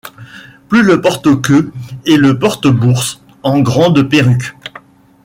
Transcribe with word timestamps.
Plus 0.67 0.81
le 0.81 0.99
porte-queue 0.99 1.71
et 2.07 2.17
le 2.17 2.39
porte-bourse, 2.39 3.21
en 3.43 3.59
grande 3.59 4.09
perruque. 4.09 4.55